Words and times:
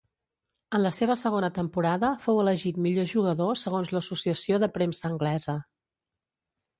En 0.77 0.81
la 0.83 0.91
seva 0.97 1.17
segona 1.23 1.49
temporada 1.57 2.09
fou 2.23 2.41
elegit 2.43 2.79
millor 2.85 3.07
jugador 3.11 3.51
segons 3.65 3.91
l'associació 3.97 4.59
de 4.65 4.71
premsa 4.79 5.07
anglesa. 5.11 5.55